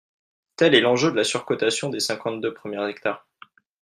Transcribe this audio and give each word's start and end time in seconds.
Tel 0.55 0.73
est 0.73 0.81
l’enjeu 0.81 1.11
de 1.11 1.15
la 1.17 1.23
surcotation 1.23 1.89
des 1.89 1.99
cinquante-deux 1.99 2.55
premiers 2.55 2.89
hectares 2.89 3.27